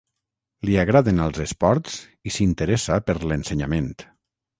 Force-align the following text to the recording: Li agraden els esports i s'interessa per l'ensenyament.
Li 0.67 0.77
agraden 0.83 1.19
els 1.25 1.41
esports 1.43 1.97
i 2.31 2.33
s'interessa 2.37 2.97
per 3.11 3.17
l'ensenyament. 3.33 3.93